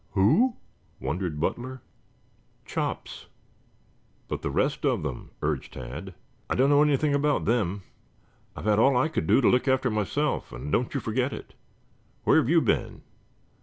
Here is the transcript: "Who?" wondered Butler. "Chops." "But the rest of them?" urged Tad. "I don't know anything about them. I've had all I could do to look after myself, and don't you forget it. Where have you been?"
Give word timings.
"Who?" 0.13 0.55
wondered 0.99 1.39
Butler. 1.39 1.83
"Chops." 2.65 3.27
"But 4.27 4.41
the 4.41 4.49
rest 4.49 4.83
of 4.83 5.03
them?" 5.03 5.29
urged 5.43 5.73
Tad. 5.73 6.15
"I 6.49 6.55
don't 6.55 6.71
know 6.71 6.81
anything 6.81 7.13
about 7.13 7.45
them. 7.45 7.83
I've 8.55 8.65
had 8.65 8.79
all 8.79 8.97
I 8.97 9.09
could 9.09 9.27
do 9.27 9.41
to 9.41 9.47
look 9.47 9.67
after 9.67 9.91
myself, 9.91 10.51
and 10.51 10.71
don't 10.71 10.95
you 10.95 10.99
forget 10.99 11.33
it. 11.33 11.53
Where 12.23 12.37
have 12.37 12.49
you 12.49 12.61
been?" 12.61 13.03